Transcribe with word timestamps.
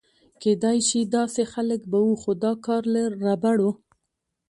کېدای 0.41 0.77
شي 0.87 0.99
داسې 1.15 1.41
خلک 1.53 1.81
به 1.91 1.99
و، 2.05 2.09
خو 2.21 2.31
دا 2.43 2.51
کار 2.65 2.83
له 2.93 3.01
ربړو. 3.23 3.71